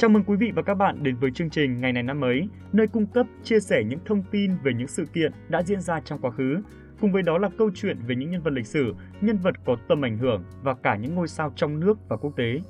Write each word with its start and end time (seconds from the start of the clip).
Chào 0.00 0.10
mừng 0.10 0.24
quý 0.26 0.36
vị 0.36 0.52
và 0.54 0.62
các 0.62 0.74
bạn 0.74 1.02
đến 1.02 1.16
với 1.16 1.30
chương 1.30 1.50
trình 1.50 1.80
Ngày 1.80 1.92
này 1.92 2.02
năm 2.02 2.24
ấy, 2.24 2.48
nơi 2.72 2.86
cung 2.86 3.06
cấp 3.06 3.26
chia 3.42 3.60
sẻ 3.60 3.82
những 3.86 3.98
thông 4.04 4.22
tin 4.30 4.50
về 4.64 4.72
những 4.78 4.88
sự 4.88 5.04
kiện 5.14 5.32
đã 5.48 5.62
diễn 5.62 5.80
ra 5.80 6.00
trong 6.00 6.18
quá 6.22 6.30
khứ. 6.30 6.56
Cùng 7.00 7.12
với 7.12 7.22
đó 7.22 7.38
là 7.38 7.48
câu 7.58 7.70
chuyện 7.74 7.96
về 8.06 8.16
những 8.16 8.30
nhân 8.30 8.42
vật 8.42 8.50
lịch 8.50 8.66
sử, 8.66 8.94
nhân 9.20 9.38
vật 9.38 9.54
có 9.64 9.76
tầm 9.88 10.04
ảnh 10.04 10.18
hưởng 10.18 10.44
và 10.62 10.74
cả 10.74 10.96
những 10.96 11.14
ngôi 11.14 11.28
sao 11.28 11.52
trong 11.56 11.80
nước 11.80 11.98
và 12.08 12.16
quốc 12.16 12.36
tế. 12.36 12.60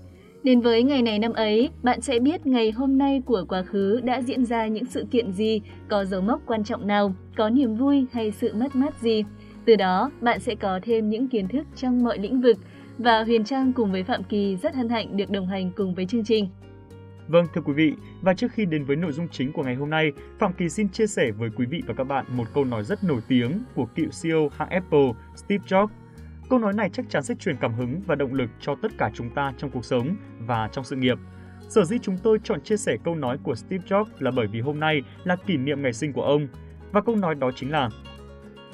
Đến 0.43 0.61
với 0.61 0.83
ngày 0.83 1.03
này 1.03 1.19
năm 1.19 1.33
ấy, 1.33 1.71
bạn 1.83 2.01
sẽ 2.01 2.19
biết 2.19 2.47
ngày 2.47 2.71
hôm 2.71 2.99
nay 2.99 3.23
của 3.27 3.45
quá 3.49 3.63
khứ 3.63 4.01
đã 4.05 4.23
diễn 4.23 4.45
ra 4.45 4.67
những 4.67 4.87
sự 4.87 5.07
kiện 5.11 5.33
gì, 5.33 5.61
có 5.89 6.05
dấu 6.05 6.21
mốc 6.21 6.41
quan 6.47 6.65
trọng 6.65 6.87
nào, 6.87 7.15
có 7.37 7.51
niềm 7.51 7.75
vui 7.77 8.07
hay 8.13 8.31
sự 8.31 8.55
mất 8.55 8.77
mát 8.77 9.01
gì. 9.01 9.25
Từ 9.65 9.77
đó, 9.77 10.11
bạn 10.21 10.41
sẽ 10.41 10.55
có 10.55 10.81
thêm 10.83 11.11
những 11.11 11.29
kiến 11.29 11.49
thức 11.49 11.67
trong 11.77 12.05
mọi 12.05 12.19
lĩnh 12.19 12.41
vực 12.41 12.57
và 12.99 13.25
Huyền 13.25 13.45
Trang 13.45 13.73
cùng 13.73 13.93
với 13.93 14.05
Phạm 14.05 14.23
Kỳ 14.23 14.57
rất 14.57 14.75
hân 14.75 14.89
hạnh 14.89 15.17
được 15.17 15.31
đồng 15.31 15.47
hành 15.47 15.71
cùng 15.77 15.95
với 15.95 16.07
chương 16.07 16.25
trình. 16.25 16.49
Vâng, 17.31 17.47
thưa 17.55 17.61
quý 17.61 17.73
vị, 17.73 17.95
và 18.23 18.35
trước 18.35 18.53
khi 18.53 18.65
đến 18.65 18.85
với 18.85 18.97
nội 18.97 19.13
dung 19.13 19.29
chính 19.29 19.53
của 19.53 19.63
ngày 19.63 19.75
hôm 19.75 19.91
nay, 19.91 20.13
Phạm 20.39 20.53
Kỳ 20.53 20.69
xin 20.69 20.89
chia 20.89 21.07
sẻ 21.07 21.31
với 21.31 21.51
quý 21.57 21.67
vị 21.67 21.83
và 21.87 21.95
các 21.95 22.05
bạn 22.05 22.25
một 22.29 22.45
câu 22.55 22.65
nói 22.65 22.85
rất 22.85 23.05
nổi 23.05 23.21
tiếng 23.29 23.63
của 23.75 23.87
cựu 23.87 24.07
CEO 24.23 24.49
hãng 24.57 24.69
Apple 24.69 25.13
Steve 25.37 25.65
Jobs. 25.67 25.89
Câu 26.51 26.59
nói 26.59 26.73
này 26.73 26.91
chắc 26.93 27.11
chắn 27.11 27.23
sẽ 27.23 27.35
truyền 27.35 27.57
cảm 27.57 27.75
hứng 27.75 28.01
và 28.07 28.15
động 28.15 28.35
lực 28.35 28.51
cho 28.61 28.75
tất 28.83 28.93
cả 28.99 29.11
chúng 29.15 29.31
ta 29.31 29.53
trong 29.59 29.71
cuộc 29.71 29.85
sống 29.85 30.17
và 30.39 30.69
trong 30.73 30.85
sự 30.85 30.97
nghiệp. 30.97 31.19
Sở 31.69 31.85
dĩ 31.85 31.99
chúng 32.03 32.19
tôi 32.23 32.39
chọn 32.45 32.61
chia 32.61 32.77
sẻ 32.77 32.97
câu 33.05 33.15
nói 33.15 33.39
của 33.43 33.55
Steve 33.55 33.85
Jobs 33.89 34.11
là 34.19 34.31
bởi 34.31 34.47
vì 34.47 34.61
hôm 34.61 34.81
nay 34.81 35.03
là 35.25 35.37
kỷ 35.37 35.57
niệm 35.57 35.83
ngày 35.83 35.93
sinh 35.93 36.13
của 36.13 36.23
ông. 36.23 36.49
Và 36.93 37.01
câu 37.01 37.17
nói 37.17 37.35
đó 37.35 37.51
chính 37.57 37.71
là 37.71 37.91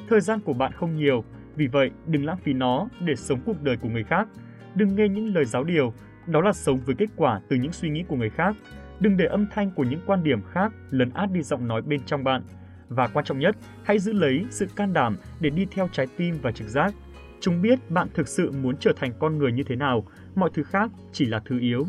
Thời 0.09 0.20
gian 0.20 0.41
của 0.41 0.52
bạn 0.52 0.73
không 0.73 0.96
nhiều, 0.96 1.24
vì 1.57 1.66
vậy 1.66 1.91
đừng 2.07 2.24
lãng 2.24 2.38
phí 2.45 2.52
nó 2.52 2.88
để 3.01 3.16
sống 3.16 3.41
cuộc 3.46 3.62
đời 3.62 3.77
của 3.77 3.88
người 3.88 4.04
khác. 4.04 4.29
Đừng 4.74 4.96
nghe 4.96 5.09
những 5.09 5.34
lời 5.34 5.45
giáo 5.45 5.65
điều, 5.65 5.93
đó 6.26 6.40
là 6.40 6.52
sống 6.52 6.80
với 6.86 6.94
kết 6.94 7.08
quả 7.16 7.40
từ 7.48 7.56
những 7.56 7.72
suy 7.72 7.90
nghĩ 7.90 8.04
của 8.09 8.16
người 8.16 8.30
khác. 8.30 8.56
Đừng 9.01 9.16
để 9.16 9.24
âm 9.26 9.46
thanh 9.54 9.70
của 9.70 9.84
những 9.84 10.01
quan 10.06 10.24
điểm 10.24 10.40
khác 10.52 10.73
lấn 10.90 11.10
át 11.10 11.32
đi 11.32 11.42
giọng 11.42 11.68
nói 11.68 11.82
bên 11.82 12.01
trong 12.06 12.24
bạn. 12.24 12.42
Và 12.88 13.09
quan 13.09 13.24
trọng 13.24 13.38
nhất, 13.38 13.56
hãy 13.84 13.98
giữ 13.98 14.12
lấy 14.12 14.45
sự 14.51 14.66
can 14.76 14.92
đảm 14.92 15.16
để 15.40 15.51
đi 15.51 15.66
theo 15.70 15.88
trái 15.92 16.06
tim 16.16 16.38
và 16.42 16.52
trực 16.52 16.68
giác. 16.68 16.95
Chúng 17.40 17.62
biết 17.62 17.90
bạn 17.90 18.09
thực 18.14 18.28
sự 18.28 18.52
muốn 18.62 18.76
trở 18.80 18.92
thành 18.96 19.12
con 19.18 19.38
người 19.38 19.52
như 19.52 19.62
thế 19.62 19.76
nào, 19.76 20.04
mọi 20.34 20.51
thứ 20.54 20.62
khác 20.62 20.90
chỉ 21.12 21.26
là 21.26 21.40
thứ 21.45 21.60
yếu. 21.60 21.86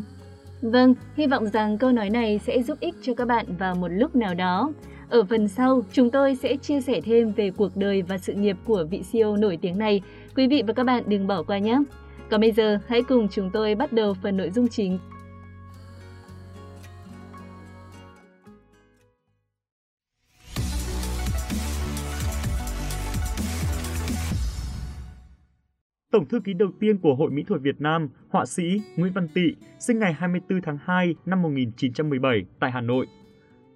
Vâng, 0.62 0.94
hy 1.16 1.26
vọng 1.26 1.46
rằng 1.46 1.78
câu 1.78 1.92
nói 1.92 2.10
này 2.10 2.38
sẽ 2.38 2.62
giúp 2.62 2.80
ích 2.80 2.94
cho 3.02 3.14
các 3.14 3.28
bạn 3.28 3.46
vào 3.58 3.74
một 3.74 3.88
lúc 3.88 4.16
nào 4.16 4.34
đó. 4.34 4.72
Ở 5.08 5.24
phần 5.24 5.48
sau, 5.48 5.82
chúng 5.92 6.10
tôi 6.10 6.36
sẽ 6.36 6.56
chia 6.56 6.80
sẻ 6.80 7.00
thêm 7.04 7.32
về 7.32 7.50
cuộc 7.50 7.76
đời 7.76 8.02
và 8.02 8.18
sự 8.18 8.34
nghiệp 8.34 8.56
của 8.64 8.86
vị 8.90 9.02
CEO 9.12 9.36
nổi 9.36 9.58
tiếng 9.62 9.78
này. 9.78 10.02
Quý 10.36 10.46
vị 10.48 10.62
và 10.66 10.72
các 10.72 10.84
bạn 10.84 11.02
đừng 11.06 11.26
bỏ 11.26 11.42
qua 11.42 11.58
nhé! 11.58 11.78
Còn 12.30 12.40
bây 12.40 12.52
giờ, 12.52 12.78
hãy 12.86 13.02
cùng 13.02 13.28
chúng 13.28 13.50
tôi 13.52 13.74
bắt 13.74 13.92
đầu 13.92 14.14
phần 14.22 14.36
nội 14.36 14.50
dung 14.50 14.68
chính. 14.68 14.98
Tổng 26.12 26.26
thư 26.28 26.40
ký 26.40 26.54
đầu 26.54 26.68
tiên 26.80 26.98
của 26.98 27.14
Hội 27.14 27.30
Mỹ 27.30 27.42
thuật 27.48 27.60
Việt 27.62 27.80
Nam, 27.80 28.08
họa 28.28 28.46
sĩ 28.46 28.62
Nguyễn 28.96 29.12
Văn 29.12 29.28
Tị, 29.34 29.54
sinh 29.78 29.98
ngày 29.98 30.12
24 30.12 30.60
tháng 30.62 30.78
2 30.84 31.14
năm 31.26 31.42
1917 31.42 32.44
tại 32.60 32.70
Hà 32.70 32.80
Nội. 32.80 33.06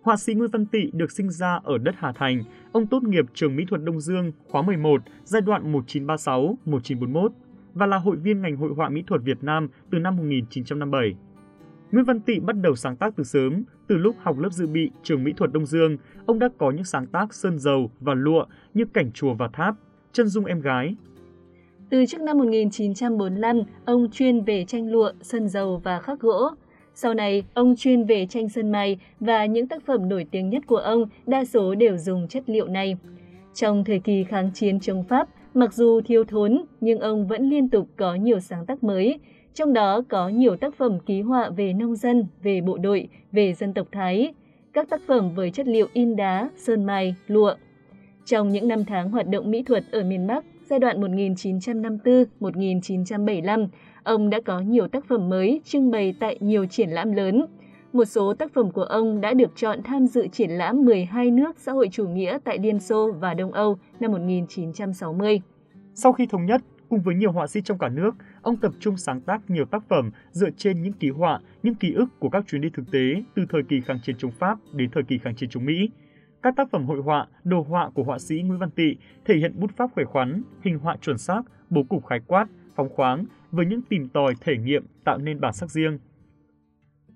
Họa 0.03 0.16
sĩ 0.16 0.34
Nguyễn 0.34 0.50
Văn 0.50 0.66
Tị 0.66 0.91
được 0.92 1.12
sinh 1.12 1.31
ra 1.31 1.61
ở 1.64 1.78
đất 1.78 1.94
Hà 1.98 2.12
Thành. 2.12 2.42
Ông 2.72 2.87
tốt 2.87 3.03
nghiệp 3.03 3.25
trường 3.34 3.56
Mỹ 3.56 3.64
thuật 3.69 3.83
Đông 3.84 4.00
Dương 4.00 4.33
khóa 4.48 4.62
11, 4.62 5.03
giai 5.25 5.42
đoạn 5.42 5.72
1936-1941 5.72 7.28
và 7.75 7.87
là 7.87 7.98
hội 7.98 8.17
viên 8.17 8.41
ngành 8.41 8.56
hội 8.56 8.70
họa 8.77 8.89
mỹ 8.89 9.03
thuật 9.06 9.23
Việt 9.25 9.45
Nam 9.45 9.69
từ 9.91 9.98
năm 9.98 10.17
1957. 10.17 11.15
Nguyễn 11.92 12.05
Văn 12.05 12.20
Tị 12.20 12.39
bắt 12.39 12.56
đầu 12.62 12.75
sáng 12.75 12.97
tác 12.97 13.17
từ 13.17 13.25
sớm, 13.25 13.65
từ 13.87 13.97
lúc 13.97 14.17
học 14.19 14.39
lớp 14.39 14.53
dự 14.53 14.67
bị 14.67 14.91
trường 15.03 15.25
mỹ 15.25 15.33
thuật 15.37 15.53
Đông 15.53 15.67
Dương, 15.67 15.97
ông 16.27 16.38
đã 16.38 16.49
có 16.59 16.71
những 16.71 16.84
sáng 16.84 17.06
tác 17.06 17.34
sơn 17.34 17.59
dầu 17.59 17.91
và 18.00 18.15
lụa 18.15 18.44
như 18.75 18.84
cảnh 18.84 19.12
chùa 19.12 19.34
và 19.34 19.49
tháp, 19.53 19.75
chân 20.12 20.27
dung 20.27 20.44
em 20.44 20.60
gái. 20.60 20.97
Từ 21.91 22.06
trước 22.06 22.21
năm 22.21 22.38
1945, 22.38 23.60
ông 23.84 24.10
chuyên 24.10 24.44
về 24.44 24.65
tranh 24.65 24.91
lụa, 24.91 25.12
sơn 25.22 25.49
dầu 25.49 25.81
và 25.84 26.00
khắc 26.00 26.21
gỗ. 26.21 26.50
Sau 26.94 27.15
này, 27.15 27.44
ông 27.54 27.77
chuyên 27.77 28.04
về 28.04 28.27
tranh 28.27 28.49
sơn 28.49 28.72
mài 28.72 28.99
và 29.21 29.47
những 29.47 29.69
tác 29.69 29.87
phẩm 29.87 30.09
nổi 30.09 30.27
tiếng 30.31 30.50
nhất 30.50 30.66
của 30.66 30.77
ông 30.77 31.04
đa 31.27 31.44
số 31.44 31.75
đều 31.75 31.97
dùng 31.97 32.28
chất 32.28 32.43
liệu 32.47 32.69
này. 32.69 32.97
Trong 33.54 33.84
thời 33.84 33.99
kỳ 33.99 34.25
kháng 34.25 34.50
chiến 34.54 34.81
chống 34.81 35.04
Pháp, 35.04 35.28
Mặc 35.55 35.75
dù 35.75 36.01
thiếu 36.01 36.25
thốn, 36.25 36.65
nhưng 36.81 37.01
ông 37.01 37.27
vẫn 37.27 37.51
liên 37.51 37.69
tục 37.69 37.89
có 37.97 38.15
nhiều 38.15 38.41
sáng 38.41 38.67
tác 38.67 38.85
mới, 38.85 39.19
trong 39.55 39.73
đó 39.73 40.03
có 40.09 40.29
nhiều 40.29 40.57
tác 40.57 40.75
phẩm 40.75 40.99
ký 41.07 41.21
họa 41.21 41.51
về 41.51 41.73
nông 41.73 41.97
dân, 41.97 42.27
về 42.43 42.61
bộ 42.61 42.79
đội, 42.79 43.09
về 43.33 43.55
dân 43.55 43.75
tộc 43.75 43.87
Thái, 43.93 44.35
các 44.73 44.91
tác 44.91 45.01
phẩm 45.07 45.35
với 45.35 45.51
chất 45.51 45.67
liệu 45.67 45.87
in 45.93 46.17
đá, 46.17 46.51
sơn 46.57 46.85
mài, 46.85 47.15
lụa. 47.27 47.55
Trong 48.25 48.49
những 48.49 48.69
năm 48.69 48.85
tháng 48.85 49.11
hoạt 49.11 49.29
động 49.29 49.51
mỹ 49.51 49.63
thuật 49.63 49.85
ở 49.93 50.05
miền 50.05 50.27
Bắc, 50.27 50.45
giai 50.71 50.79
đoạn 50.79 51.01
1954-1975, 51.01 53.69
ông 54.03 54.31
đã 54.31 54.41
có 54.41 54.61
nhiều 54.61 54.89
tác 54.89 55.05
phẩm 55.05 55.29
mới 55.29 55.61
trưng 55.65 55.91
bày 55.91 56.15
tại 56.21 56.37
nhiều 56.41 56.67
triển 56.67 56.91
lãm 56.91 57.13
lớn, 57.13 57.47
một 57.92 58.04
số 58.04 58.34
tác 58.34 58.53
phẩm 58.54 58.70
của 58.70 58.82
ông 58.82 59.20
đã 59.20 59.34
được 59.34 59.50
chọn 59.56 59.82
tham 59.84 60.06
dự 60.06 60.26
triển 60.28 60.50
lãm 60.50 60.84
12 60.84 61.30
nước 61.30 61.58
xã 61.58 61.72
hội 61.72 61.88
chủ 61.92 62.08
nghĩa 62.08 62.38
tại 62.44 62.58
Liên 62.58 62.80
Xô 62.80 63.12
và 63.12 63.34
Đông 63.34 63.53
Âu 63.53 63.78
năm 64.00 64.12
1960. 64.12 65.41
Sau 65.94 66.12
khi 66.12 66.26
thống 66.26 66.47
nhất, 66.47 66.62
cùng 66.88 67.00
với 67.00 67.14
nhiều 67.14 67.32
họa 67.32 67.47
sĩ 67.47 67.60
trong 67.64 67.78
cả 67.78 67.88
nước, 67.88 68.10
ông 68.42 68.56
tập 68.56 68.72
trung 68.80 68.97
sáng 68.97 69.20
tác 69.20 69.50
nhiều 69.50 69.64
tác 69.64 69.88
phẩm 69.88 70.10
dựa 70.30 70.50
trên 70.56 70.82
những 70.82 70.92
ký 70.92 71.10
họa, 71.10 71.41
những 71.62 71.75
ký 71.75 71.92
ức 71.92 72.06
của 72.19 72.28
các 72.28 72.44
chuyến 72.47 72.60
đi 72.60 72.69
thực 72.75 72.91
tế 72.92 73.22
từ 73.34 73.42
thời 73.48 73.62
kỳ 73.62 73.80
kháng 73.80 73.98
chiến 74.03 74.16
chống 74.19 74.32
Pháp 74.38 74.59
đến 74.72 74.91
thời 74.91 75.03
kỳ 75.03 75.19
kháng 75.19 75.36
chiến 75.36 75.48
chống 75.50 75.64
Mỹ. 75.64 75.91
Các 76.42 76.56
tác 76.56 76.70
phẩm 76.70 76.86
hội 76.86 77.00
họa, 77.03 77.26
đồ 77.44 77.66
họa 77.69 77.91
của 77.94 78.03
họa 78.03 78.19
sĩ 78.19 78.42
Nguyễn 78.42 78.59
Văn 78.59 78.70
Tị 78.70 78.97
thể 79.24 79.36
hiện 79.36 79.60
bút 79.60 79.70
pháp 79.76 79.91
khỏe 79.94 80.04
khoắn, 80.04 80.42
hình 80.62 80.78
họa 80.78 80.97
chuẩn 80.97 81.19
xác, 81.19 81.42
bố 81.70 81.82
cục 81.82 82.06
khái 82.06 82.20
quát, 82.26 82.47
phóng 82.74 82.88
khoáng 82.88 83.24
với 83.50 83.66
những 83.66 83.82
tìm 83.82 84.09
tòi 84.09 84.34
thể 84.41 84.56
nghiệm 84.56 84.86
tạo 85.04 85.19
nên 85.19 85.41
bản 85.41 85.53
sắc 85.53 85.70
riêng. 85.70 85.98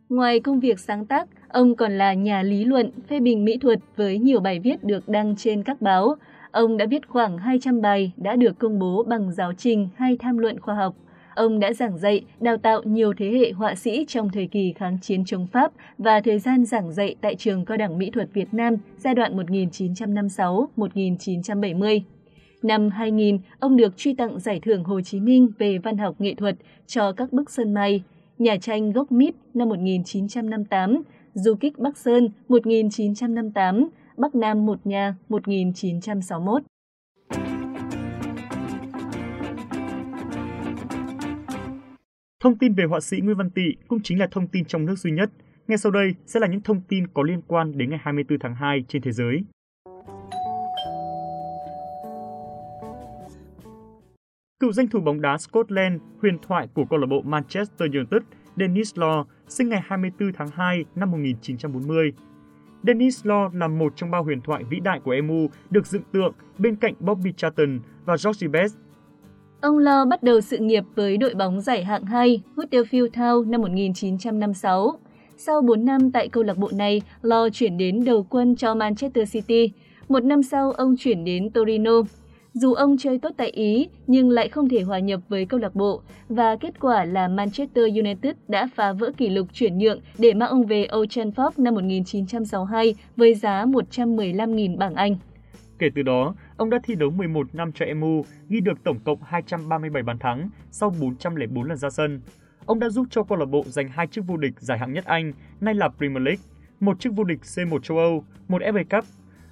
Ngoài 0.08 0.40
công 0.40 0.60
việc 0.60 0.78
sáng 0.78 1.06
tác, 1.06 1.28
ông 1.48 1.76
còn 1.76 1.98
là 1.98 2.14
nhà 2.14 2.42
lý 2.42 2.64
luận, 2.64 2.90
phê 3.08 3.20
bình 3.20 3.44
mỹ 3.44 3.58
thuật 3.60 3.78
với 3.96 4.18
nhiều 4.18 4.40
bài 4.40 4.60
viết 4.60 4.84
được 4.84 5.08
đăng 5.08 5.36
trên 5.36 5.62
các 5.62 5.82
báo. 5.82 6.14
Ông 6.50 6.76
đã 6.76 6.86
viết 6.86 7.08
khoảng 7.08 7.38
200 7.38 7.80
bài 7.80 8.12
đã 8.16 8.36
được 8.36 8.58
công 8.58 8.78
bố 8.78 9.02
bằng 9.02 9.32
giáo 9.32 9.52
trình 9.52 9.88
hay 9.96 10.16
tham 10.20 10.38
luận 10.38 10.60
khoa 10.60 10.74
học. 10.74 10.94
Ông 11.34 11.60
đã 11.60 11.72
giảng 11.72 11.98
dạy, 11.98 12.24
đào 12.40 12.56
tạo 12.56 12.82
nhiều 12.82 13.12
thế 13.18 13.30
hệ 13.30 13.52
họa 13.52 13.74
sĩ 13.74 14.04
trong 14.08 14.30
thời 14.32 14.46
kỳ 14.46 14.72
kháng 14.76 14.98
chiến 15.02 15.24
chống 15.24 15.46
Pháp 15.52 15.72
và 15.98 16.20
thời 16.20 16.38
gian 16.38 16.64
giảng 16.64 16.92
dạy 16.92 17.14
tại 17.20 17.34
trường 17.34 17.64
Cao 17.64 17.76
đẳng 17.76 17.98
Mỹ 17.98 18.10
thuật 18.10 18.28
Việt 18.32 18.54
Nam 18.54 18.76
giai 18.98 19.14
đoạn 19.14 19.36
1956-1970. 19.36 22.00
Năm 22.62 22.90
2000, 22.90 23.38
ông 23.58 23.76
được 23.76 23.96
truy 23.96 24.14
tặng 24.14 24.40
Giải 24.40 24.60
thưởng 24.60 24.84
Hồ 24.84 25.00
Chí 25.00 25.20
Minh 25.20 25.48
về 25.58 25.78
văn 25.78 25.98
học 25.98 26.14
nghệ 26.18 26.34
thuật 26.34 26.56
cho 26.86 27.12
các 27.12 27.32
bức 27.32 27.50
sơn 27.50 27.74
mây, 27.74 28.02
Nhà 28.38 28.56
tranh 28.56 28.92
gốc 28.92 29.12
mít 29.12 29.34
năm 29.54 29.68
1958, 29.68 31.02
Du 31.34 31.54
kích 31.54 31.78
Bắc 31.78 31.98
Sơn 31.98 32.28
1958, 32.48 33.88
Bắc 34.16 34.34
Nam 34.34 34.66
một 34.66 34.86
nhà 34.86 35.16
1961. 35.28 36.62
Thông 42.40 42.58
tin 42.58 42.74
về 42.74 42.84
họa 42.84 43.00
sĩ 43.00 43.20
Nguyễn 43.20 43.36
Văn 43.36 43.50
Tị 43.50 43.62
cũng 43.88 44.00
chính 44.02 44.18
là 44.18 44.28
thông 44.30 44.48
tin 44.48 44.64
trong 44.64 44.86
nước 44.86 44.98
duy 44.98 45.10
nhất. 45.10 45.30
Ngay 45.68 45.78
sau 45.78 45.92
đây 45.92 46.14
sẽ 46.26 46.40
là 46.40 46.46
những 46.46 46.60
thông 46.60 46.80
tin 46.88 47.06
có 47.06 47.22
liên 47.22 47.40
quan 47.46 47.78
đến 47.78 47.90
ngày 47.90 47.98
24 48.02 48.38
tháng 48.38 48.54
2 48.54 48.84
trên 48.88 49.02
thế 49.02 49.12
giới. 49.12 49.40
Cựu 54.66 54.72
danh 54.72 54.88
thủ 54.88 55.00
bóng 55.00 55.20
đá 55.20 55.38
Scotland, 55.38 56.00
huyền 56.22 56.38
thoại 56.48 56.68
của 56.74 56.84
câu 56.84 56.98
lạc 56.98 57.06
bộ 57.06 57.22
Manchester 57.22 57.90
United, 57.94 58.22
Dennis 58.56 58.94
Law, 58.94 59.24
sinh 59.48 59.68
ngày 59.68 59.80
24 59.84 60.32
tháng 60.32 60.48
2 60.54 60.84
năm 60.94 61.10
1940. 61.10 62.12
Dennis 62.86 63.26
Law 63.26 63.58
là 63.58 63.68
một 63.68 63.92
trong 63.96 64.10
ba 64.10 64.18
huyền 64.18 64.40
thoại 64.40 64.64
vĩ 64.70 64.80
đại 64.80 65.00
của 65.04 65.14
MU 65.24 65.46
được 65.70 65.86
dựng 65.86 66.02
tượng 66.12 66.32
bên 66.58 66.76
cạnh 66.76 66.94
Bobby 67.00 67.32
Charlton 67.36 67.80
và 68.04 68.16
George 68.24 68.48
Best. 68.48 68.76
Ông 69.60 69.78
Law 69.78 70.08
bắt 70.08 70.22
đầu 70.22 70.40
sự 70.40 70.58
nghiệp 70.58 70.84
với 70.94 71.16
đội 71.16 71.34
bóng 71.34 71.60
giải 71.60 71.84
hạng 71.84 72.04
2 72.04 72.40
Huddersfield 72.56 73.08
Town 73.08 73.50
năm 73.50 73.60
1956. 73.60 74.98
Sau 75.36 75.62
4 75.62 75.84
năm 75.84 76.10
tại 76.10 76.28
câu 76.28 76.42
lạc 76.42 76.56
bộ 76.56 76.70
này, 76.74 77.02
Law 77.22 77.48
chuyển 77.50 77.78
đến 77.78 78.04
đầu 78.04 78.26
quân 78.30 78.56
cho 78.56 78.74
Manchester 78.74 79.32
City. 79.32 79.72
Một 80.08 80.24
năm 80.24 80.42
sau, 80.42 80.72
ông 80.72 80.96
chuyển 80.98 81.24
đến 81.24 81.50
Torino. 81.50 82.02
Dù 82.58 82.74
ông 82.74 82.96
chơi 82.98 83.18
tốt 83.18 83.30
tại 83.36 83.50
Ý 83.50 83.88
nhưng 84.06 84.30
lại 84.30 84.48
không 84.48 84.68
thể 84.68 84.82
hòa 84.82 84.98
nhập 84.98 85.20
với 85.28 85.46
câu 85.46 85.60
lạc 85.60 85.74
bộ 85.74 86.02
và 86.28 86.56
kết 86.56 86.80
quả 86.80 87.04
là 87.04 87.28
Manchester 87.28 87.84
United 87.96 88.36
đã 88.48 88.68
phá 88.74 88.92
vỡ 88.92 89.12
kỷ 89.16 89.28
lục 89.28 89.46
chuyển 89.52 89.78
nhượng 89.78 90.00
để 90.18 90.34
mang 90.34 90.48
ông 90.48 90.66
về 90.66 90.88
Old 90.96 91.18
Trafford 91.18 91.50
năm 91.56 91.74
1962 91.74 92.94
với 93.16 93.34
giá 93.34 93.64
115.000 93.64 94.76
bảng 94.76 94.94
Anh. 94.94 95.16
Kể 95.78 95.86
từ 95.94 96.02
đó, 96.02 96.34
ông 96.56 96.70
đã 96.70 96.78
thi 96.84 96.94
đấu 96.94 97.10
11 97.10 97.54
năm 97.54 97.72
cho 97.72 97.86
MU, 97.96 98.24
ghi 98.48 98.60
được 98.60 98.84
tổng 98.84 98.98
cộng 99.04 99.18
237 99.22 100.02
bàn 100.02 100.18
thắng 100.18 100.50
sau 100.70 100.92
404 101.00 101.64
lần 101.64 101.76
ra 101.76 101.90
sân. 101.90 102.20
Ông 102.66 102.80
đã 102.80 102.88
giúp 102.88 103.06
cho 103.10 103.22
câu 103.22 103.38
lạc 103.38 103.46
bộ 103.46 103.64
giành 103.66 103.88
hai 103.88 104.06
chức 104.06 104.26
vô 104.26 104.36
địch 104.36 104.54
giải 104.58 104.78
hạng 104.78 104.92
nhất 104.92 105.04
Anh, 105.04 105.32
nay 105.60 105.74
là 105.74 105.88
Premier 105.98 106.22
League, 106.22 106.42
một 106.80 107.00
chức 107.00 107.12
vô 107.16 107.24
địch 107.24 107.40
C1 107.42 107.78
châu 107.78 107.98
Âu, 107.98 108.24
một 108.48 108.62
FA 108.62 108.84
Cup. 108.90 109.04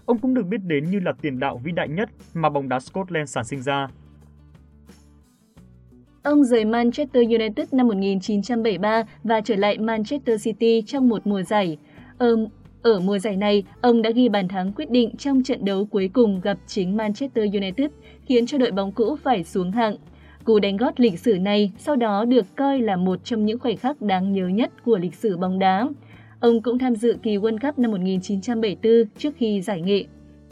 Ông 0.06 0.19
cũng 0.19 0.35
được 0.35 0.47
biết 0.47 0.61
đến 0.67 0.91
như 0.91 1.01
là 1.01 1.12
tiền 1.23 1.39
đạo 1.39 1.61
vĩ 1.65 1.73
đại 1.73 1.89
nhất 1.89 2.09
mà 2.35 2.51
bóng 2.51 2.69
đá 2.69 2.81
Scotland 2.81 3.31
sản 3.31 3.45
sinh 3.45 3.62
ra. 3.62 3.89
Ông 6.23 6.45
rời 6.45 6.65
Manchester 6.65 7.25
United 7.25 7.75
năm 7.75 7.89
1973 7.89 9.03
và 9.25 9.41
trở 9.41 9.56
lại 9.56 9.79
Manchester 9.79 10.45
City 10.45 10.83
trong 10.87 11.09
một 11.09 11.27
mùa 11.27 11.43
giải. 11.43 11.79
Ở, 12.19 12.37
ở 12.83 13.01
mùa 13.01 13.19
giải 13.19 13.37
này, 13.37 13.65
ông 13.81 14.03
đã 14.03 14.11
ghi 14.11 14.29
bàn 14.29 14.49
thắng 14.49 14.73
quyết 14.73 14.91
định 14.91 15.17
trong 15.17 15.43
trận 15.43 15.65
đấu 15.65 15.85
cuối 15.85 16.11
cùng 16.12 16.41
gặp 16.41 16.59
chính 16.67 16.97
Manchester 16.97 17.55
United, 17.55 17.91
khiến 18.27 18.47
cho 18.47 18.59
đội 18.59 18.71
bóng 18.71 18.93
cũ 18.93 19.17
phải 19.23 19.45
xuống 19.45 19.71
hạng. 19.71 19.97
Cú 20.45 20.59
đánh 20.59 20.77
gót 20.77 21.01
lịch 21.01 21.19
sử 21.19 21.39
này 21.39 21.73
sau 21.79 21.97
đó 21.97 22.25
được 22.25 22.47
coi 22.56 22.81
là 22.81 22.97
một 22.97 23.25
trong 23.25 23.47
những 23.47 23.59
khoảnh 23.59 23.77
khắc 23.77 24.03
đáng 24.03 24.33
nhớ 24.33 24.49
nhất 24.49 24.73
của 24.85 24.99
lịch 24.99 25.15
sử 25.15 25.37
bóng 25.37 25.59
đá. 25.59 25.89
Ông 26.44 26.62
cũng 26.62 26.79
tham 26.79 26.96
dự 26.96 27.17
kỳ 27.23 27.37
World 27.38 27.58
Cup 27.58 27.79
năm 27.79 27.91
1974 27.91 28.93
trước 29.19 29.31
khi 29.37 29.62
giải 29.62 29.81
nghệ. 29.81 30.05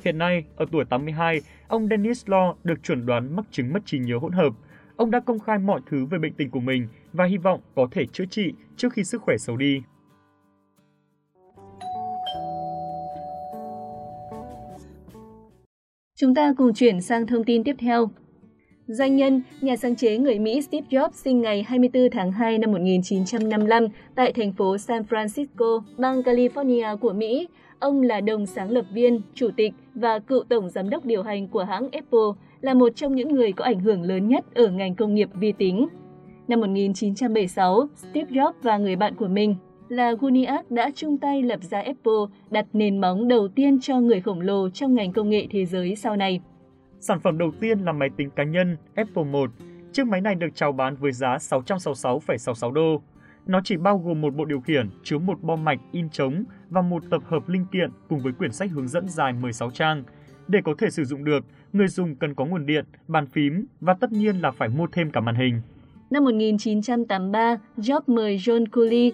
Hiện 0.05 0.19
nay, 0.19 0.45
ở 0.57 0.67
tuổi 0.73 0.85
82, 0.85 1.41
ông 1.69 1.89
Dennis 1.89 2.27
Law 2.27 2.55
được 2.65 2.83
chuẩn 2.83 3.07
đoán 3.07 3.37
mắc 3.37 3.45
chứng 3.51 3.73
mất 3.73 3.81
trí 3.85 3.99
nhớ 3.99 4.19
hỗn 4.19 4.33
hợp. 4.33 4.53
Ông 4.97 5.11
đã 5.11 5.21
công 5.21 5.39
khai 5.39 5.59
mọi 5.59 5.81
thứ 5.91 6.05
về 6.05 6.19
bệnh 6.19 6.33
tình 6.33 6.51
của 6.51 6.61
mình 6.61 6.89
và 7.13 7.25
hy 7.25 7.37
vọng 7.37 7.61
có 7.75 7.89
thể 7.91 8.07
chữa 8.13 8.25
trị 8.31 8.53
trước 8.77 8.93
khi 8.93 9.05
sức 9.05 9.23
khỏe 9.23 9.37
xấu 9.39 9.57
đi. 9.57 9.83
Chúng 16.17 16.35
ta 16.35 16.55
cùng 16.57 16.75
chuyển 16.75 17.01
sang 17.01 17.27
thông 17.27 17.45
tin 17.45 17.65
tiếp 17.65 17.77
theo. 17.79 18.11
Doanh 18.93 19.17
nhân, 19.17 19.43
nhà 19.61 19.77
sáng 19.77 19.97
chế 19.97 20.19
người 20.19 20.39
Mỹ 20.39 20.63
Steve 20.63 20.87
Jobs 20.91 21.11
sinh 21.13 21.41
ngày 21.41 21.63
24 21.63 22.11
tháng 22.11 22.33
2 22.33 22.59
năm 22.59 22.73
1955 22.73 23.87
tại 24.15 24.33
thành 24.33 24.53
phố 24.53 24.79
San 24.79 25.03
Francisco, 25.11 25.81
bang 25.99 26.21
California 26.21 26.97
của 26.97 27.13
Mỹ. 27.13 27.49
Ông 27.79 28.03
là 28.03 28.21
đồng 28.21 28.47
sáng 28.47 28.71
lập 28.71 28.85
viên, 28.93 29.21
chủ 29.35 29.51
tịch 29.57 29.73
và 29.95 30.19
cựu 30.19 30.45
tổng 30.49 30.71
giám 30.71 30.91
đốc 30.91 31.05
điều 31.05 31.23
hành 31.23 31.49
của 31.49 31.65
hãng 31.65 31.89
Apple, 31.93 32.29
là 32.61 32.75
một 32.75 32.89
trong 32.97 33.17
những 33.17 33.29
người 33.29 33.53
có 33.53 33.65
ảnh 33.65 33.81
hưởng 33.81 34.03
lớn 34.03 34.29
nhất 34.29 34.45
ở 34.55 34.69
ngành 34.69 34.95
công 34.95 35.15
nghiệp 35.15 35.29
vi 35.35 35.53
tính. 35.53 35.89
Năm 36.49 36.61
1976, 36.61 37.89
Steve 37.97 38.31
Jobs 38.31 38.53
và 38.63 38.79
người 38.79 38.97
bạn 38.97 39.15
của 39.15 39.29
mình 39.29 39.55
là 39.89 40.13
Wozniak 40.13 40.63
đã 40.71 40.91
chung 40.95 41.19
tay 41.19 41.43
lập 41.43 41.61
ra 41.71 41.81
Apple, 41.81 42.23
đặt 42.51 42.67
nền 42.73 43.01
móng 43.01 43.29
đầu 43.29 43.49
tiên 43.49 43.81
cho 43.81 44.01
người 44.01 44.21
khổng 44.21 44.41
lồ 44.41 44.69
trong 44.69 44.95
ngành 44.95 45.13
công 45.13 45.31
nghệ 45.31 45.47
thế 45.51 45.65
giới 45.65 45.97
sau 45.97 46.17
này. 46.17 46.41
Sản 47.03 47.21
phẩm 47.21 47.39
đầu 47.39 47.53
tiên 47.61 47.79
là 47.79 47.93
máy 47.93 48.11
tính 48.17 48.31
cá 48.31 48.45
nhân 48.45 48.77
Apple 48.95 49.25
1. 49.25 49.51
Chiếc 49.93 50.07
máy 50.07 50.21
này 50.21 50.35
được 50.35 50.49
chào 50.55 50.73
bán 50.73 50.97
với 50.97 51.13
giá 51.13 51.37
666,66 51.37 52.73
đô. 52.73 53.03
Nó 53.47 53.61
chỉ 53.65 53.77
bao 53.77 53.99
gồm 53.99 54.21
một 54.21 54.35
bộ 54.35 54.45
điều 54.45 54.61
khiển 54.61 54.91
chứa 55.03 55.19
một 55.19 55.43
bo 55.43 55.57
mạch 55.57 55.79
in 55.93 56.11
trống 56.11 56.45
và 56.71 56.83
một 56.83 57.03
tập 57.11 57.23
hợp 57.25 57.49
linh 57.49 57.67
kiện 57.73 57.91
cùng 58.09 58.21
với 58.21 58.33
quyển 58.33 58.53
sách 58.53 58.71
hướng 58.71 58.89
dẫn 58.89 59.09
dài 59.09 59.33
16 59.33 59.71
trang. 59.71 60.05
Để 60.49 60.61
có 60.65 60.75
thể 60.79 60.91
sử 60.91 61.05
dụng 61.05 61.25
được, 61.25 61.45
người 61.73 61.89
dùng 61.89 62.17
cần 62.17 62.35
có 62.35 62.45
nguồn 62.45 62.67
điện, 62.67 62.85
bàn 63.09 63.27
phím 63.27 63.65
và 63.81 63.95
tất 63.95 64.13
nhiên 64.13 64.37
là 64.41 64.51
phải 64.51 64.69
mua 64.69 64.87
thêm 64.93 65.11
cả 65.11 65.21
màn 65.21 65.35
hình. 65.35 65.61
Năm 66.11 66.25
1983, 66.25 67.57
Jobs 67.77 68.03
mời 68.07 68.37
John 68.37 68.67
Cooley, 68.73 69.13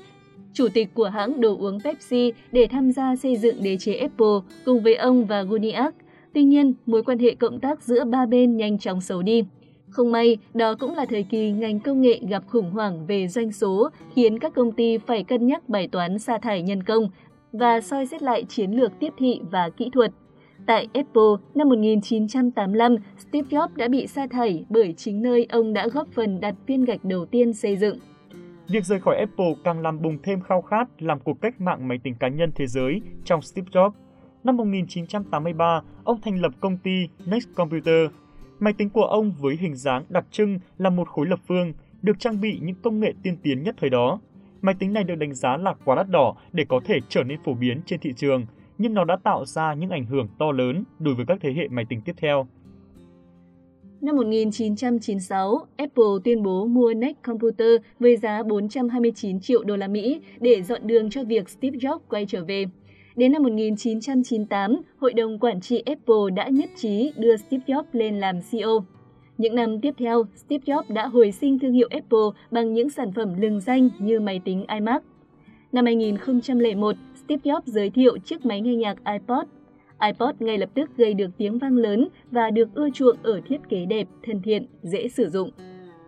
chủ 0.52 0.68
tịch 0.74 0.88
của 0.94 1.08
hãng 1.08 1.40
đồ 1.40 1.56
uống 1.58 1.80
Pepsi 1.84 2.32
để 2.52 2.68
tham 2.70 2.92
gia 2.92 3.16
xây 3.16 3.36
dựng 3.36 3.62
đế 3.62 3.76
chế 3.76 3.94
Apple 3.94 4.54
cùng 4.64 4.82
với 4.82 4.94
ông 4.94 5.26
và 5.26 5.42
Wozniak– 5.42 5.90
Tuy 6.34 6.44
nhiên, 6.44 6.74
mối 6.86 7.02
quan 7.02 7.18
hệ 7.18 7.34
cộng 7.34 7.60
tác 7.60 7.82
giữa 7.82 8.04
ba 8.04 8.26
bên 8.26 8.56
nhanh 8.56 8.78
chóng 8.78 9.00
xấu 9.00 9.22
đi. 9.22 9.44
Không 9.90 10.12
may, 10.12 10.36
đó 10.54 10.74
cũng 10.80 10.94
là 10.94 11.06
thời 11.06 11.22
kỳ 11.22 11.50
ngành 11.50 11.80
công 11.80 12.00
nghệ 12.00 12.20
gặp 12.28 12.42
khủng 12.46 12.70
hoảng 12.70 13.06
về 13.06 13.28
doanh 13.28 13.52
số, 13.52 13.88
khiến 14.14 14.38
các 14.38 14.54
công 14.54 14.72
ty 14.72 14.98
phải 14.98 15.24
cân 15.24 15.46
nhắc 15.46 15.68
bài 15.68 15.88
toán 15.88 16.18
sa 16.18 16.38
thải 16.38 16.62
nhân 16.62 16.82
công 16.82 17.08
và 17.52 17.80
soi 17.80 18.06
xét 18.06 18.22
lại 18.22 18.44
chiến 18.48 18.70
lược 18.70 18.92
tiếp 19.00 19.12
thị 19.18 19.40
và 19.50 19.70
kỹ 19.76 19.90
thuật. 19.92 20.12
Tại 20.66 20.88
Apple, 20.94 21.32
năm 21.54 21.68
1985, 21.68 22.96
Steve 23.18 23.48
Jobs 23.50 23.68
đã 23.76 23.88
bị 23.88 24.06
sa 24.06 24.26
thải 24.26 24.64
bởi 24.68 24.94
chính 24.96 25.22
nơi 25.22 25.46
ông 25.50 25.72
đã 25.72 25.88
góp 25.88 26.08
phần 26.12 26.40
đặt 26.40 26.54
viên 26.66 26.84
gạch 26.84 27.04
đầu 27.04 27.26
tiên 27.26 27.52
xây 27.52 27.76
dựng. 27.76 27.98
Việc 28.68 28.84
rời 28.84 29.00
khỏi 29.00 29.16
Apple 29.16 29.54
càng 29.64 29.80
làm 29.80 30.02
bùng 30.02 30.18
thêm 30.22 30.40
khao 30.40 30.62
khát 30.62 30.88
làm 30.98 31.20
cuộc 31.20 31.40
cách 31.40 31.60
mạng 31.60 31.88
máy 31.88 31.98
tính 32.04 32.14
cá 32.20 32.28
nhân 32.28 32.50
thế 32.54 32.66
giới 32.66 33.00
trong 33.24 33.42
Steve 33.42 33.68
Jobs 33.72 33.90
Năm 34.48 34.56
1983, 34.56 35.82
ông 36.04 36.20
thành 36.20 36.40
lập 36.40 36.52
công 36.60 36.76
ty 36.76 37.08
Next 37.26 37.48
Computer. 37.54 38.10
Máy 38.58 38.72
tính 38.72 38.90
của 38.90 39.04
ông 39.04 39.32
với 39.40 39.56
hình 39.56 39.76
dáng 39.76 40.04
đặc 40.08 40.24
trưng 40.30 40.58
là 40.78 40.90
một 40.90 41.08
khối 41.08 41.26
lập 41.26 41.38
phương, 41.48 41.72
được 42.02 42.18
trang 42.18 42.40
bị 42.40 42.58
những 42.62 42.76
công 42.82 43.00
nghệ 43.00 43.12
tiên 43.22 43.36
tiến 43.42 43.62
nhất 43.62 43.74
thời 43.80 43.90
đó. 43.90 44.20
Máy 44.62 44.74
tính 44.78 44.92
này 44.92 45.04
được 45.04 45.14
đánh 45.14 45.34
giá 45.34 45.56
là 45.56 45.74
quá 45.84 45.96
đắt 45.96 46.08
đỏ 46.10 46.36
để 46.52 46.64
có 46.68 46.80
thể 46.84 46.98
trở 47.08 47.22
nên 47.22 47.38
phổ 47.44 47.54
biến 47.54 47.80
trên 47.86 48.00
thị 48.00 48.12
trường, 48.16 48.46
nhưng 48.78 48.94
nó 48.94 49.04
đã 49.04 49.16
tạo 49.16 49.44
ra 49.44 49.74
những 49.74 49.90
ảnh 49.90 50.06
hưởng 50.06 50.28
to 50.38 50.52
lớn 50.52 50.84
đối 50.98 51.14
với 51.14 51.26
các 51.26 51.38
thế 51.40 51.52
hệ 51.52 51.68
máy 51.68 51.84
tính 51.88 52.00
tiếp 52.04 52.14
theo. 52.16 52.46
Năm 54.00 54.16
1996, 54.16 55.66
Apple 55.76 56.04
tuyên 56.24 56.42
bố 56.42 56.66
mua 56.66 56.94
Next 56.94 57.16
Computer 57.22 57.70
với 57.98 58.16
giá 58.16 58.42
429 58.42 59.40
triệu 59.40 59.64
đô 59.64 59.76
la 59.76 59.88
Mỹ 59.88 60.20
để 60.40 60.62
dọn 60.62 60.86
đường 60.86 61.10
cho 61.10 61.24
việc 61.24 61.48
Steve 61.48 61.78
Jobs 61.78 61.98
quay 62.08 62.26
trở 62.26 62.44
về. 62.44 62.66
Đến 63.18 63.32
năm 63.32 63.42
1998, 63.42 64.82
Hội 64.98 65.12
đồng 65.12 65.38
Quản 65.38 65.60
trị 65.60 65.82
Apple 65.86 66.34
đã 66.34 66.48
nhất 66.48 66.70
trí 66.76 67.12
đưa 67.16 67.36
Steve 67.36 67.64
Jobs 67.66 67.84
lên 67.92 68.20
làm 68.20 68.40
CEO. 68.50 68.84
Những 69.38 69.54
năm 69.54 69.80
tiếp 69.80 69.94
theo, 69.98 70.24
Steve 70.34 70.64
Jobs 70.66 70.94
đã 70.94 71.06
hồi 71.06 71.32
sinh 71.32 71.58
thương 71.58 71.72
hiệu 71.72 71.88
Apple 71.90 72.42
bằng 72.50 72.72
những 72.72 72.90
sản 72.90 73.12
phẩm 73.12 73.34
lừng 73.40 73.60
danh 73.60 73.88
như 73.98 74.20
máy 74.20 74.40
tính 74.44 74.64
iMac. 74.68 75.02
Năm 75.72 75.84
2001, 75.84 76.96
Steve 77.24 77.50
Jobs 77.50 77.62
giới 77.64 77.90
thiệu 77.90 78.18
chiếc 78.18 78.46
máy 78.46 78.60
nghe 78.60 78.74
nhạc 78.74 78.96
iPod. 79.12 79.46
iPod 80.06 80.34
ngay 80.38 80.58
lập 80.58 80.70
tức 80.74 80.90
gây 80.96 81.14
được 81.14 81.30
tiếng 81.36 81.58
vang 81.58 81.76
lớn 81.76 82.08
và 82.30 82.50
được 82.50 82.68
ưa 82.74 82.90
chuộng 82.90 83.16
ở 83.22 83.40
thiết 83.48 83.58
kế 83.68 83.84
đẹp, 83.86 84.08
thân 84.22 84.42
thiện, 84.42 84.66
dễ 84.82 85.08
sử 85.08 85.28
dụng. 85.28 85.50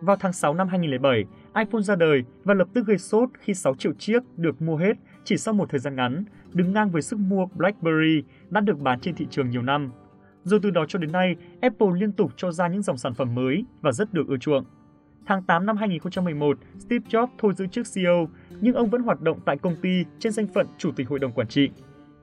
Vào 0.01 0.15
tháng 0.19 0.33
6 0.33 0.53
năm 0.53 0.67
2007, 0.67 1.23
iPhone 1.65 1.81
ra 1.81 1.95
đời 1.95 2.23
và 2.43 2.53
lập 2.53 2.67
tức 2.73 2.85
gây 2.87 2.97
sốt 2.97 3.29
khi 3.39 3.53
6 3.53 3.75
triệu 3.75 3.93
chiếc 3.99 4.19
được 4.37 4.61
mua 4.61 4.75
hết 4.75 4.93
chỉ 5.23 5.37
sau 5.37 5.53
một 5.53 5.69
thời 5.69 5.79
gian 5.79 5.95
ngắn, 5.95 6.23
đứng 6.53 6.73
ngang 6.73 6.91
với 6.91 7.01
sức 7.01 7.19
mua 7.19 7.45
BlackBerry 7.55 8.23
đã 8.49 8.61
được 8.61 8.79
bán 8.79 8.99
trên 8.99 9.15
thị 9.15 9.27
trường 9.29 9.49
nhiều 9.49 9.61
năm. 9.61 9.91
Rồi 10.43 10.59
từ 10.63 10.69
đó 10.69 10.85
cho 10.87 10.99
đến 10.99 11.11
nay, 11.11 11.35
Apple 11.61 11.87
liên 11.99 12.11
tục 12.11 12.31
cho 12.37 12.51
ra 12.51 12.67
những 12.67 12.81
dòng 12.81 12.97
sản 12.97 13.13
phẩm 13.13 13.35
mới 13.35 13.65
và 13.81 13.91
rất 13.91 14.13
được 14.13 14.27
ưa 14.27 14.37
chuộng. 14.37 14.65
Tháng 15.25 15.43
8 15.43 15.65
năm 15.65 15.77
2011, 15.77 16.57
Steve 16.79 17.05
Jobs 17.09 17.27
thôi 17.37 17.53
giữ 17.57 17.67
chức 17.67 17.87
CEO, 17.95 18.27
nhưng 18.61 18.75
ông 18.75 18.89
vẫn 18.89 19.01
hoạt 19.01 19.21
động 19.21 19.39
tại 19.45 19.57
công 19.57 19.75
ty 19.81 20.03
trên 20.19 20.31
danh 20.31 20.47
phận 20.47 20.67
Chủ 20.77 20.91
tịch 20.91 21.09
Hội 21.09 21.19
đồng 21.19 21.31
Quản 21.31 21.47
trị. 21.47 21.69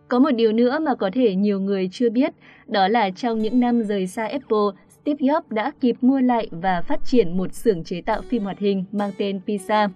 Có 0.08 0.18
một 0.18 0.30
điều 0.30 0.52
nữa 0.52 0.78
mà 0.78 0.94
có 0.94 1.10
thể 1.12 1.34
nhiều 1.34 1.60
người 1.60 1.88
chưa 1.92 2.10
biết, 2.10 2.32
đó 2.66 2.88
là 2.88 3.10
trong 3.10 3.38
những 3.38 3.60
năm 3.60 3.82
rời 3.82 4.06
xa 4.06 4.26
Apple, 4.26 4.82
Steve 4.88 5.26
Jobs 5.26 5.42
đã 5.50 5.72
kịp 5.80 5.96
mua 6.00 6.20
lại 6.20 6.48
và 6.50 6.82
phát 6.82 7.04
triển 7.04 7.36
một 7.36 7.54
xưởng 7.54 7.84
chế 7.84 8.00
tạo 8.00 8.22
phim 8.22 8.42
hoạt 8.42 8.58
hình 8.58 8.84
mang 8.92 9.10
tên 9.18 9.40
Pixar. 9.46 9.90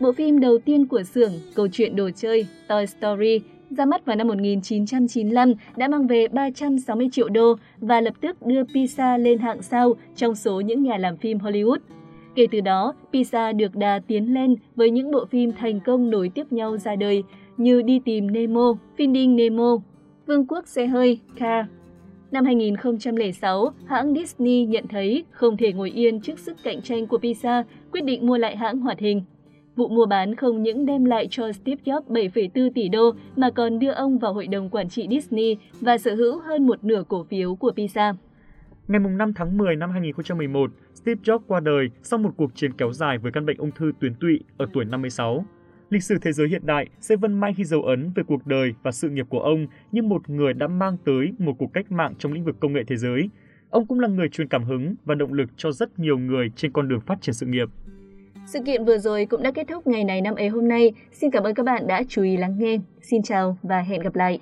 Bộ 0.00 0.12
phim 0.12 0.40
đầu 0.40 0.58
tiên 0.58 0.86
của 0.86 1.02
xưởng, 1.02 1.32
câu 1.54 1.68
chuyện 1.72 1.96
đồ 1.96 2.10
chơi 2.16 2.46
Toy 2.68 2.86
Story, 2.86 3.40
ra 3.70 3.84
mắt 3.84 4.06
vào 4.06 4.16
năm 4.16 4.28
1995 4.28 5.52
đã 5.76 5.88
mang 5.88 6.06
về 6.06 6.28
360 6.28 7.08
triệu 7.12 7.28
đô 7.28 7.54
và 7.78 8.00
lập 8.00 8.14
tức 8.20 8.46
đưa 8.46 8.64
Pixar 8.64 9.20
lên 9.20 9.38
hạng 9.38 9.62
sao 9.62 9.94
trong 10.16 10.34
số 10.34 10.60
những 10.60 10.82
nhà 10.82 10.96
làm 10.96 11.16
phim 11.16 11.38
Hollywood. 11.38 11.78
Kể 12.34 12.46
từ 12.50 12.60
đó, 12.60 12.94
Pixar 13.12 13.56
được 13.56 13.76
đà 13.76 14.00
tiến 14.06 14.34
lên 14.34 14.54
với 14.76 14.90
những 14.90 15.10
bộ 15.10 15.24
phim 15.24 15.52
thành 15.52 15.80
công 15.80 16.10
nối 16.10 16.28
tiếp 16.28 16.52
nhau 16.52 16.76
ra 16.76 16.96
đời 16.96 17.22
như 17.56 17.82
Đi 17.82 17.98
tìm 18.04 18.32
Nemo, 18.32 18.74
Finding 18.96 19.34
Nemo, 19.34 19.76
Vương 20.26 20.46
quốc 20.46 20.66
xe 20.66 20.86
hơi, 20.86 21.20
Car. 21.38 21.66
Năm 22.30 22.44
2006, 22.44 23.70
hãng 23.86 24.14
Disney 24.14 24.66
nhận 24.66 24.84
thấy 24.88 25.24
không 25.30 25.56
thể 25.56 25.72
ngồi 25.72 25.90
yên 25.90 26.20
trước 26.20 26.38
sức 26.38 26.56
cạnh 26.62 26.82
tranh 26.82 27.06
của 27.06 27.18
Pixar, 27.18 27.66
quyết 27.92 28.04
định 28.04 28.26
mua 28.26 28.38
lại 28.38 28.56
hãng 28.56 28.78
hoạt 28.78 28.98
hình 28.98 29.22
Vụ 29.78 29.88
mua 29.88 30.06
bán 30.06 30.34
không 30.34 30.62
những 30.62 30.86
đem 30.86 31.04
lại 31.04 31.28
cho 31.30 31.52
Steve 31.52 31.82
Jobs 31.84 32.02
7,4 32.08 32.70
tỷ 32.74 32.88
đô 32.88 33.14
mà 33.36 33.50
còn 33.50 33.78
đưa 33.78 33.90
ông 33.90 34.18
vào 34.18 34.34
hội 34.34 34.46
đồng 34.46 34.70
quản 34.70 34.88
trị 34.88 35.06
Disney 35.10 35.56
và 35.80 35.98
sở 35.98 36.14
hữu 36.14 36.40
hơn 36.40 36.66
một 36.66 36.84
nửa 36.84 37.02
cổ 37.08 37.24
phiếu 37.24 37.54
của 37.54 37.72
Pixar. 37.76 38.16
Ngày 38.88 39.00
5 39.00 39.32
tháng 39.34 39.56
10 39.56 39.76
năm 39.76 39.90
2011, 39.90 40.70
Steve 40.94 41.20
Jobs 41.24 41.38
qua 41.46 41.60
đời 41.60 41.90
sau 42.02 42.18
một 42.18 42.30
cuộc 42.36 42.54
chiến 42.54 42.72
kéo 42.72 42.92
dài 42.92 43.18
với 43.18 43.32
căn 43.32 43.46
bệnh 43.46 43.58
ung 43.58 43.70
thư 43.70 43.92
tuyến 44.00 44.14
tụy 44.14 44.40
ở 44.56 44.66
tuổi 44.72 44.84
56. 44.84 45.44
Lịch 45.90 46.02
sử 46.02 46.18
thế 46.22 46.32
giới 46.32 46.48
hiện 46.48 46.66
đại 46.66 46.86
sẽ 47.00 47.16
vân 47.16 47.40
mãi 47.40 47.54
ghi 47.56 47.64
dấu 47.64 47.82
ấn 47.82 48.12
về 48.14 48.22
cuộc 48.26 48.46
đời 48.46 48.74
và 48.82 48.90
sự 48.90 49.10
nghiệp 49.10 49.26
của 49.28 49.40
ông 49.40 49.66
như 49.92 50.02
một 50.02 50.30
người 50.30 50.52
đã 50.54 50.68
mang 50.68 50.96
tới 51.04 51.32
một 51.38 51.54
cuộc 51.58 51.72
cách 51.72 51.92
mạng 51.92 52.14
trong 52.18 52.32
lĩnh 52.32 52.44
vực 52.44 52.56
công 52.60 52.72
nghệ 52.72 52.84
thế 52.86 52.96
giới. 52.96 53.30
Ông 53.70 53.86
cũng 53.86 54.00
là 54.00 54.08
người 54.08 54.28
truyền 54.28 54.48
cảm 54.48 54.64
hứng 54.64 54.94
và 55.04 55.14
động 55.14 55.32
lực 55.32 55.50
cho 55.56 55.72
rất 55.72 55.98
nhiều 55.98 56.18
người 56.18 56.50
trên 56.56 56.72
con 56.72 56.88
đường 56.88 57.00
phát 57.00 57.20
triển 57.20 57.34
sự 57.34 57.46
nghiệp. 57.46 57.68
Sự 58.52 58.58
kiện 58.66 58.84
vừa 58.84 58.98
rồi 58.98 59.26
cũng 59.26 59.42
đã 59.42 59.50
kết 59.50 59.68
thúc 59.68 59.86
ngày 59.86 60.04
này 60.04 60.20
năm 60.20 60.34
ấy 60.34 60.48
hôm 60.48 60.68
nay. 60.68 60.92
Xin 61.12 61.30
cảm 61.30 61.42
ơn 61.42 61.54
các 61.54 61.62
bạn 61.62 61.86
đã 61.86 62.02
chú 62.08 62.22
ý 62.22 62.36
lắng 62.36 62.54
nghe. 62.58 62.78
Xin 63.10 63.22
chào 63.22 63.56
và 63.62 63.80
hẹn 63.80 64.00
gặp 64.00 64.16
lại. 64.16 64.38